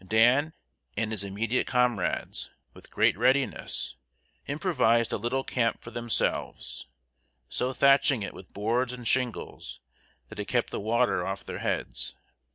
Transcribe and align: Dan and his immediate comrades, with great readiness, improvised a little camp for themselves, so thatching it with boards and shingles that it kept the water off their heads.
Dan 0.03 0.53
and 0.97 1.11
his 1.11 1.23
immediate 1.23 1.67
comrades, 1.67 2.49
with 2.73 2.89
great 2.89 3.15
readiness, 3.15 3.97
improvised 4.47 5.11
a 5.13 5.17
little 5.17 5.43
camp 5.43 5.83
for 5.83 5.91
themselves, 5.91 6.87
so 7.49 7.71
thatching 7.71 8.23
it 8.23 8.33
with 8.33 8.51
boards 8.51 8.93
and 8.93 9.07
shingles 9.07 9.79
that 10.29 10.39
it 10.39 10.45
kept 10.45 10.71
the 10.71 10.79
water 10.79 11.23
off 11.23 11.43
their 11.45 11.59
heads. 11.59 12.15